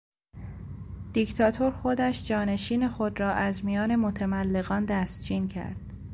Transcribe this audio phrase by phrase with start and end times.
[1.13, 5.93] دیکتاتور خودش جانشین خود را از میان متملقان دستچین کرد.